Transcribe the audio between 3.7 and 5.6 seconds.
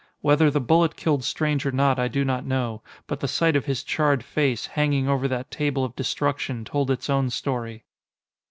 charred face, hanging over that